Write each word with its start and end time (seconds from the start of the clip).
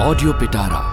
Audio 0.00 0.34
પિટારા 0.34 0.86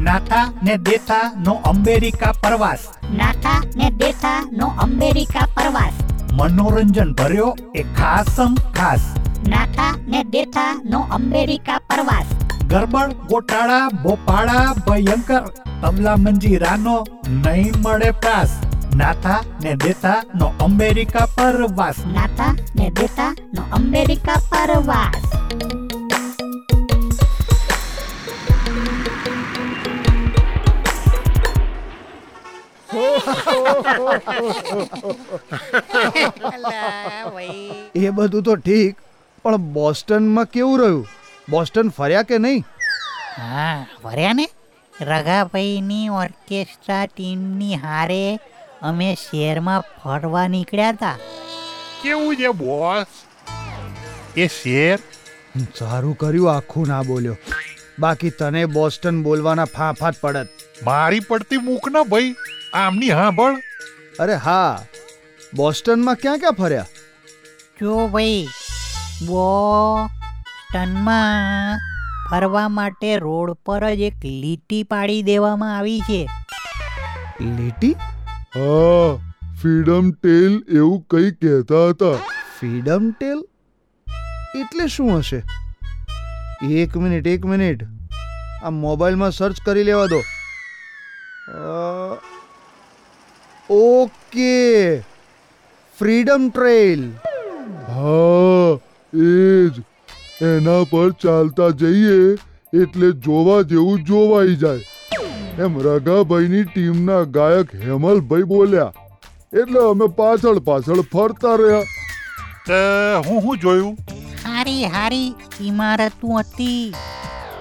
Natha 0.00 0.44
ને 0.62 0.74
દેથા 0.80 1.22
નો 1.40 1.54
America 1.64 2.32
પ્રવાસ 2.40 2.86
નાથા 3.12 3.60
ને 3.76 3.90
દેથા 4.00 4.40
નો 4.52 4.70
અમેરિકા 4.78 5.46
પ્રવાસ 5.54 6.00
મનોરંજન 6.32 7.12
ભર્યો 7.14 7.50
એ 7.74 7.84
ખાસ 7.92 8.40
ખાસ 8.72 9.04
નાથા 9.46 9.92
ને 10.06 10.22
દેથા 10.32 10.72
નો 10.86 11.04
અમેરિકા 11.10 11.78
પ્રવાસ 11.86 12.32
ગરબડ 12.64 13.14
ગોટાળા 13.28 13.84
ભોપાળા 14.00 14.66
ભયંકર 14.80 15.44
તમલા 15.82 16.16
મંજીરાનો 16.18 16.96
નહીં 17.36 17.78
મળે 17.78 18.10
પ્રાસ 18.16 18.58
નાથા 18.98 19.40
ને 19.62 19.72
દેથા 19.82 20.20
નો 20.40 20.46
અમેરિકા 20.66 21.26
પરવાસ. 21.36 21.98
નાથા 22.14 22.52
ને 22.78 22.86
દેથા 23.00 23.32
નો 23.56 23.62
અમેરિકા 23.78 24.38
પરવાસ. 24.50 25.22
એ 37.94 38.10
બધું 38.16 38.42
તો 38.42 38.56
ઠીક 38.56 38.94
પણ 39.44 39.56
બોસ્ટનમાં 39.78 40.48
કેવું 40.54 40.76
રહ્યું? 40.80 41.06
બોસ્ટન 41.50 41.88
ફર્યા 41.98 42.28
કે 42.32 42.36
નહીં? 42.38 42.64
હા 43.38 43.78
ફર્યા 44.02 44.36
ને? 44.42 44.46
રઘાભાઈની 44.92 46.06
ઓર્કેસ્ટ્રા 46.20 47.04
ટીમની 47.06 47.76
હારે 47.82 48.22
અમે 48.82 49.14
શહેરમાં 49.14 49.80
ફરવા 49.80 50.48
નીકળ્યા 50.48 50.88
હતા 50.88 51.18
કેવું 52.02 52.36
છે 52.36 52.48
બોસ? 52.48 53.06
એ 54.36 54.46
શેર? 54.46 54.98
સારું 55.78 56.18
કર્યું 56.18 56.56
આખું 56.56 56.88
ના 56.88 57.02
બોલ્યો. 57.02 57.36
બાકી 57.98 58.30
તને 58.30 58.66
બોસ્ટન 58.66 59.22
બોલવાના 59.22 59.64
ફાંફાત 59.64 60.14
પડત. 60.20 60.48
મારી 60.84 61.20
પડતી 61.20 61.56
મૂક 61.56 61.88
ના 61.88 62.02
ભાઈ. 62.02 62.34
આમની 62.74 63.10
હાંભળ. 63.10 63.56
અરે 64.20 64.34
હા 64.34 64.84
બોસ્ટનમાં 65.54 66.14
ક્યાં 66.14 66.38
ક્યાં 66.38 66.52
ફર્યા? 66.52 66.86
જો 67.80 68.08
ભાઈ 68.08 68.46
બોસ્ટનમાં 69.26 71.78
ફરવા 72.30 72.68
માટે 72.68 73.16
રોડ 73.16 73.52
પર 73.52 73.94
જ 73.94 74.00
એક 74.00 74.14
લીટી 74.24 74.82
પાડી 74.82 75.22
દેવામાં 75.22 75.78
આવી 75.78 76.00
છે. 76.00 76.28
લીટી? 77.40 77.96
હા 78.52 79.16
ફ્રીડમ 79.62 80.10
ટેલ 80.10 80.54
એવું 80.70 81.00
કંઈ 81.10 81.30
કહેતા 81.30 81.88
હતા. 81.88 82.16
ફ્રીડમ 82.58 83.10
ટેલ 83.10 83.44
એટલે 84.60 84.86
શું 84.86 85.18
હશે? 85.18 85.42
એક 86.62 86.96
મિનિટ 86.96 87.26
એક 87.26 87.44
મિનિટ. 87.44 87.82
આ 88.62 88.70
મોબાઈલમાં 88.70 89.30
સર્ચ 89.30 89.60
કરી 89.66 89.82
લેવા 89.82 90.06
દો. 90.06 90.20
ઓકે. 93.70 94.98
ફ્રીડમ 95.98 96.48
ટ્રેલ 96.48 97.08
હા 97.88 98.78
એ 99.12 99.68
જ 99.68 99.82
એના 100.42 100.82
પર 100.90 101.10
ચાલતા 101.10 101.70
જઈએ 101.70 102.18
એટલે 102.82 103.10
જોવા 103.10 103.62
જેવું 103.62 104.04
જોવાઈ 104.04 104.56
જાય. 104.56 104.80
એમ 105.64 105.78
રગાભાઈની 105.84 106.64
ટીમના 106.66 107.22
ગાયક 107.36 107.70
હેમલભાઈ 107.84 108.48
બોલ્યા. 108.50 108.92
એટલે 109.60 109.80
અમે 109.84 110.06
પાછળ 110.18 110.60
પાછળ 110.68 111.00
ફરતા 111.14 111.54
રહ્યા. 111.60 111.86
તે 112.66 112.78
હું 113.28 113.40
હું 113.46 113.58
જોયું? 113.64 113.96
હારી 114.44 114.90
હારી 114.94 115.30
ઇમારતું 115.70 116.34
હતી. 116.40 116.92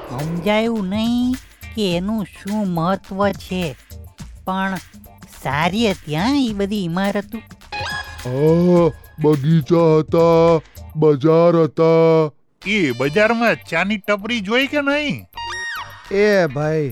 સમજાયું 0.10 0.92
નહીં 0.94 1.34
કે 1.76 1.88
એનું 2.02 2.22
શું 2.36 2.76
મહત્વ 2.76 3.20
છે. 3.46 3.64
પણ 4.46 4.78
સારી 5.42 5.88
હતી 5.92 6.20
હા 6.22 6.36
એ 6.44 6.54
બધી 6.62 6.84
ઇમારતો 6.92 7.44
હા 8.28 8.86
બગીચા 9.26 9.90
હતા 9.98 10.62
બજાર 11.02 11.60
હતા. 11.64 12.32
એ 12.62 12.80
બજારમાં 13.02 13.68
ચાની 13.74 14.00
ટપરી 14.08 14.40
જોઈ 14.52 14.72
કે 14.78 14.88
નહીં? 14.92 15.20
એ 16.22 16.48
ભાઈ 16.56 16.88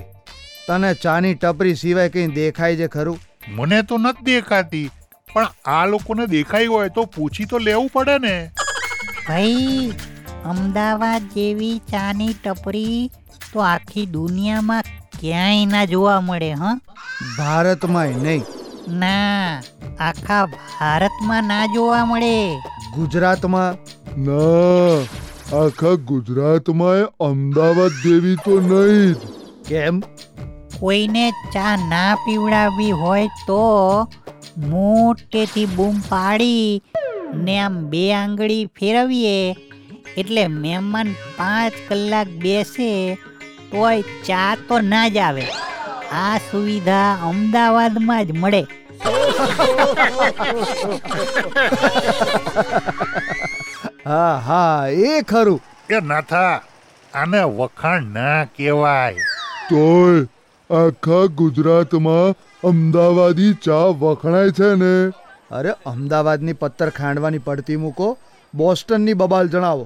તને 0.68 0.94
ચાની 0.94 1.34
ટપરી 1.36 1.76
સિવાય 1.76 2.10
કંઈ 2.10 2.28
દેખાય 2.28 2.76
છે 2.76 2.88
ખરું? 2.88 3.20
મને 3.56 3.80
તો 3.84 3.98
નથી 3.98 4.26
દેખાતી 4.26 4.90
પણ 5.30 5.48
આ 5.66 5.86
લોકોને 5.86 6.28
દેખાઈ 6.28 6.66
હોય 6.66 6.90
તો 6.90 7.06
પૂછી 7.06 7.46
તો 7.46 7.60
લેવું 7.60 7.90
પડે 7.90 8.18
ને. 8.18 8.36
ભાઈ 9.28 9.94
અમદાવાદ 10.46 11.30
જેવી 11.36 11.78
ચાની 11.92 12.34
ટપરી 12.34 13.12
તો 13.54 13.60
આખી 13.60 14.06
દુનિયામાં 14.06 14.84
ક્યાંય 15.20 15.66
ના 15.66 15.86
જોવા 15.86 16.22
મળે 16.22 16.52
હ? 16.54 16.64
ભારતમાંય 17.38 18.18
નહીં. 18.18 18.44
ના 18.90 19.62
આખા 20.00 20.42
ભારતમાં 20.48 21.48
ના 21.48 21.68
જોવા 21.68 22.06
મળે. 22.06 22.34
ગુજરાતમાં? 22.96 23.78
ના 24.18 24.98
આખા 25.62 25.96
ગુજરાતમાં 26.12 27.08
અમદાવાદ 27.30 28.04
જેવી 28.04 28.36
તો 28.46 28.60
નહીં 28.60 29.14
જ. 29.14 29.34
કેમ? 29.68 30.04
કોઈને 30.80 31.26
ચા 31.54 31.76
ના 31.92 32.12
પીવડાવવી 32.24 32.94
હોય 33.02 33.28
તો 33.48 33.62
મોટેથી 34.72 35.68
બૂમ 35.78 35.96
પાડી 36.10 36.82
ને 37.46 37.56
આમ 37.68 37.76
બે 37.92 38.04
આંગળી 38.20 38.66
ફેરવીએ. 38.80 39.38
એટલે 40.22 40.44
મહેમાન 40.58 41.10
પાંચ 41.38 41.74
કલાક 41.88 42.30
બેસે 42.44 42.92
તોય 43.72 44.04
ચા 44.28 44.52
તો 44.68 44.76
ના 44.92 45.08
જ 45.16 45.18
આવે. 45.28 45.46
આ 46.22 46.36
સુવિધા 46.50 47.10
અમદાવાદમાં 47.30 48.24
જ 48.28 48.30
મળે. 48.42 48.62
હા 54.10 54.36
હા 54.48 54.80
એ 55.10 55.12
ખરું. 55.32 55.60
એ 55.96 55.98
નાથા 56.12 56.54
આને 57.14 57.42
વખાણ 57.58 58.08
ના 58.16 58.40
કહેવાય. 58.56 59.28
તોય 59.70 60.24
આખા 60.70 61.26
ગુજરાતમાં 61.42 62.36
અમદાવાદી 62.64 63.54
ચા 63.66 63.86
વખણાય 64.02 64.56
છે 64.60 64.70
ને. 64.82 64.94
અરે 65.52 65.72
અમદાવાદની 65.92 66.58
પત્તર 66.62 66.90
ખાંડવાની 67.00 67.44
પડતી 67.48 67.80
મૂકો 67.84 68.08
બોસ્ટનની 68.54 69.18
બબાલ 69.22 69.52
જણાવો. 69.56 69.86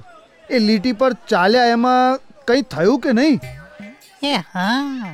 એ 0.50 0.58
લીટી 0.58 0.96
પર 1.00 1.12
ચાલ્યા 1.32 1.72
એમાં 1.76 2.18
કંઈ 2.48 2.62
થયું 2.74 3.00
કે 3.06 3.12
નહીં? 3.12 3.40
એ 4.22 4.34
હા 4.54 5.12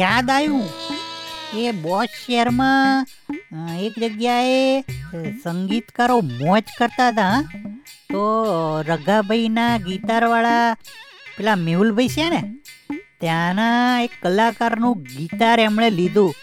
યાદ 0.00 0.30
આવ્યું. 0.30 0.68
એ 1.62 1.72
બોસ 1.84 2.10
શહેરમાં 2.18 3.06
એક 3.86 3.94
જગ્યાએ 4.02 5.30
સંગીતકારો 5.42 6.18
મોજ 6.30 6.64
કરતા 6.78 7.10
હતા 7.12 7.36
તો 8.12 8.22
રઘાભાઈના 8.88 9.72
ગિટારવાળા 9.86 10.76
પેલા 11.36 11.58
મેહુલભાઈ 11.66 12.14
છે 12.16 12.26
ને 12.34 12.40
ત્યાંના 13.22 14.00
એક 14.00 14.10
કલાકારનું 14.22 15.02
ગિટાર 15.02 15.60
એમણે 15.60 15.90
લીધું 15.90 16.34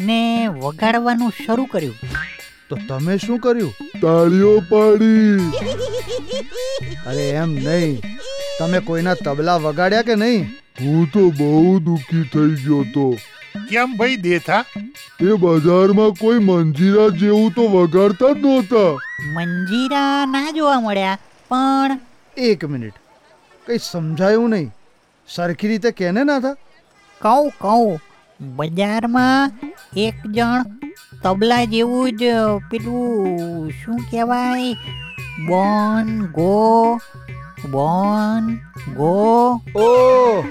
ને 0.00 0.48
વગાડવાનું 0.48 1.32
શરૂ 1.46 1.64
કર્યું. 1.64 1.94
તો 2.68 2.78
તમે 2.88 3.16
શું 3.18 3.38
કર્યું? 3.38 3.74
તાળીઓ 4.02 4.60
પાડી. 4.60 5.50
અરે 7.06 7.28
એમ 7.28 7.54
નહીં. 7.54 8.00
તમે 8.58 8.80
કોઈના 8.80 9.14
તબલા 9.14 9.56
વગાડ્યા 9.56 10.02
કે 10.02 10.14
નહીં? 10.14 10.42
હું 10.80 11.06
તો 11.06 11.30
બહુ 11.30 11.78
દુઃખી 11.78 12.22
થઈ 12.22 12.54
ગયો 12.64 12.82
તો. 12.82 13.16
કેમ 13.70 13.96
ભાઈ 13.96 14.16
દેથા? 14.16 14.64
એ 15.20 15.32
બજારમાં 15.32 16.10
કોઈ 16.10 16.38
મંજીરા 16.38 17.08
જેવું 17.08 17.50
તો 17.50 17.68
વગાડતા 17.68 18.32
જ 18.32 18.38
નહોતા. 18.38 18.92
મંજીરા 19.34 20.26
ના 20.26 20.50
જોવા 20.50 20.80
મળ્યા 20.80 21.18
પણ 21.48 22.00
એક 22.36 22.64
મિનિટ. 22.64 22.92
કંઈ 23.66 23.78
સમજાયું 23.90 24.50
નહીં. 24.50 24.70
સરખી 25.28 25.68
રીતે 25.68 25.90
કેને 25.90 26.24
ના 26.24 26.40
થા? 26.40 26.56
કહું 27.20 27.50
કહું. 27.60 28.00
બજારમાં 28.56 29.52
એક 29.96 30.14
જણ 30.26 30.64
તબલા 31.22 31.64
જેવું 31.64 32.12
જ 32.12 32.22
પેલું 32.70 33.70
શું 33.70 33.96
કહેવાય? 33.96 34.72
બોન 35.46 36.26
ગો 36.26 36.98
બોન 37.70 38.56
ગો. 38.94 39.60
ઓ 39.76 40.44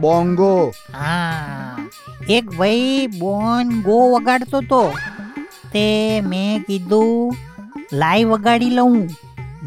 બોંગો. 0.00 0.72
હા. 0.94 1.76
એક 2.28 2.50
ભાઈ 2.56 3.06
બોન 3.06 3.82
ગો 3.82 4.14
વગાડતો 4.14 4.60
તો. 4.60 4.92
તે 5.72 6.20
મેં 6.20 6.62
કીધું 6.62 7.36
લાઈ 7.92 8.24
વગાડી 8.24 8.70
લઉં. 8.70 9.08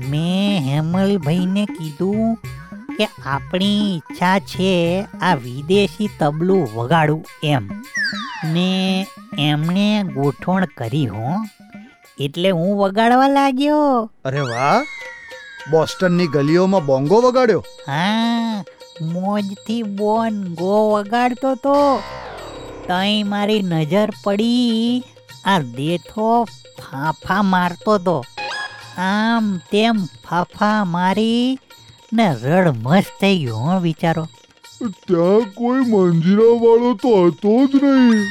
મેં 0.10 0.62
હેમલભાઈને 0.62 1.66
કીધું 1.66 2.40
કે 3.00 3.08
આપણી 3.26 3.96
ઈચ્છા 3.96 4.40
છે 4.40 5.06
આ 5.22 5.36
વિદેશી 5.36 6.10
તબલું 6.20 6.70
વગાડું 6.76 7.26
એમ. 7.44 7.70
ને 8.46 9.08
એમણે 9.38 10.04
ગોઠવણ 10.04 10.66
કરી 10.78 11.08
હો. 11.08 11.34
એટલે 12.20 12.50
હું 12.50 12.78
વગાડવા 12.78 13.28
લાગ્યો. 13.28 14.12
અરે 14.26 14.40
વાહ. 14.40 14.82
બોસ્ટનની 15.72 16.28
ગલીઓમાં 16.28 16.86
બોંગો 16.86 17.22
વગાડ્યો? 17.22 17.60
હા 17.60 18.64
મોજથી 19.02 19.84
બોન 19.84 20.44
ગો 20.44 20.92
વગાડતો 20.92 21.56
તો. 21.56 22.00
તઈ 22.88 23.24
મારી 23.24 23.62
નજર 23.62 24.10
પડી 24.24 25.04
આ 25.46 25.60
દેઠો 25.60 26.44
ફાફા 26.44 27.42
મારતો 27.42 27.98
તો. 27.98 28.26
આમ 28.98 29.58
તેમ 29.72 30.06
ફાફા 30.06 30.84
મારી 30.84 31.60
ને 32.14 32.36
રડ 32.44 32.68
મસ્ત 32.84 33.12
થઈ 33.22 33.38
ગયો 33.40 33.56
હો 33.56 33.80
વિચારો. 33.80 34.28
ત્યાં 35.08 35.54
કોઈ 35.54 35.80
મંજીરા 35.80 36.56
વાળો 36.62 36.94
તો 36.94 37.28
હતો 37.28 37.68
જ 37.68 37.84
નહીં. 37.84 38.24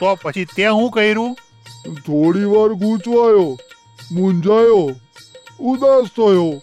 તો 0.00 0.14
પછી 0.14 0.44
તે 0.44 0.66
હું 0.66 0.90
કર્યું? 0.90 1.34
થોડી 2.06 2.44
વાર 2.44 2.74
ગૂંચવાયો 2.74 3.58
મૂંઝાયો 4.12 4.90
ઉદાસ 5.60 6.08
થયો. 6.16 6.62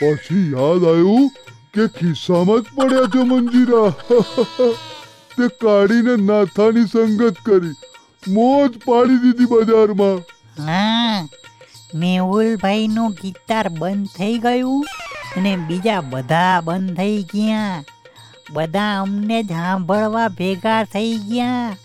પછી 0.00 0.52
યાદ 0.52 0.84
આવ્યું 0.84 1.30
કે 1.74 1.86
ખિસ્સામાં 1.86 2.60
જ 2.60 2.66
પડ્યા 2.76 3.12
છે 3.14 3.22
મંજીરા. 3.24 3.90
તે 5.36 5.48
કાઢીને 5.60 6.16
નાથાની 6.16 6.86
સંગત 6.86 7.36
કરી 7.44 7.74
મોજ 8.28 8.72
પાડી 8.84 9.16
દીધી 9.16 9.44
બજારમાં. 9.44 10.18
હા 10.66 11.28
મેહુલભાઈનું 11.94 13.16
ગીતાર 13.22 13.68
બંધ 13.68 14.06
થઈ 14.06 14.38
ગયું. 14.38 14.84
અને 15.36 15.56
બીજા 15.56 16.00
બધા 16.00 16.60
બંધ 16.60 16.96
થઈ 16.96 17.22
ગયા. 17.22 17.84
બધા 18.50 19.00
અમને 19.00 19.42
જ 19.42 19.48
સાંભળવા 19.48 20.28
ભેગા 20.28 20.84
થઈ 20.84 21.16
ગયા. 21.16 21.76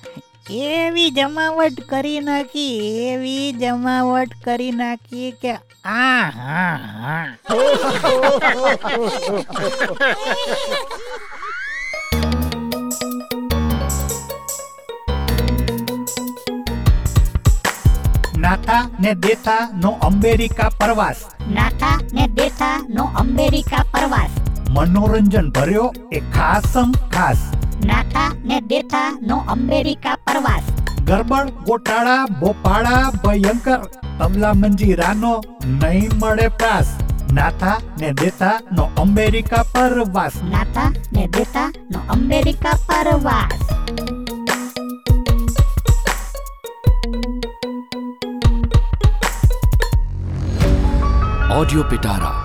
એવી 0.49 1.09
જમાવટ 1.09 1.89
કરી 1.89 2.19
નાખી, 2.19 3.07
એવી 3.07 3.51
જમાવટ 3.51 4.29
કરી 4.43 4.71
નાખી 4.71 5.33
કે 5.41 5.57
આ, 5.85 6.29
હા 6.29 6.75
હા. 6.75 7.35
નાથા 18.45 18.89
ને 18.99 19.13
દેથા 19.13 19.69
નો 19.81 19.89
અમેરિકા 19.89 20.69
પ્રવાસ. 20.69 21.15
નાથા 21.49 21.99
ને 22.13 22.27
દેથા 22.27 22.85
નો 22.89 23.03
અમેરિકા 23.03 23.77
પ્રવાસ. 23.91 24.29
મનોરંજન 24.69 25.51
ભર્યો 25.51 25.93
એ 26.11 26.19
ખાસમ 26.19 26.91
ખાસ. 26.91 27.37
નાથા 27.85 28.33
ને 28.43 28.61
દેથા 28.61 29.19
નો 29.21 29.37
અમેરિકા 29.37 30.15
પ્રવાસ. 30.15 30.63
ગરબડ 31.01 31.49
ગોટાળા 31.49 32.25
ભોપાળા 32.25 33.11
ભયંકર. 33.23 33.77
તબલા 34.19 34.53
મંજીરાનો 34.53 35.43
નહીં 35.65 36.09
મળે 36.21 36.47
પ્રાસ. 36.47 36.95
નાથા 37.33 37.77
ને 37.99 38.11
દેથા 38.11 38.59
નો 38.71 38.89
અમેરિકા 38.97 39.63
પ્રવાસ. 39.63 40.31
નાથા 40.43 40.93
ને 41.13 41.27
દેથા 41.27 41.73
નો 41.91 41.99
અમેરિકા 42.09 42.71
પ્રવાસ. 42.71 43.64
ઓડિયો 51.55 51.83
પિટારા 51.83 52.44